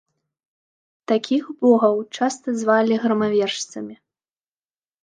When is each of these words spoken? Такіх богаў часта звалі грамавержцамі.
Такіх 1.11 1.43
богаў 1.65 1.95
часта 2.17 2.47
звалі 2.63 2.93
грамавержцамі. 3.05 3.95